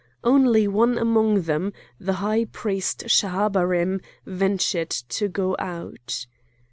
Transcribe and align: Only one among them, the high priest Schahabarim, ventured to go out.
Only 0.23 0.67
one 0.67 0.97
among 0.97 1.43
them, 1.43 1.73
the 1.99 2.13
high 2.25 2.45
priest 2.45 3.03
Schahabarim, 3.05 4.01
ventured 4.25 4.89
to 4.89 5.27
go 5.27 5.55
out. 5.59 6.25